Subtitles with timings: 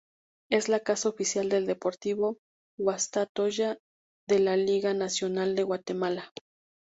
[0.49, 2.39] Es la casa oficial del Deportivo
[2.79, 3.77] Guastatoya
[4.27, 6.33] de la Liga Nacional de Guatemala.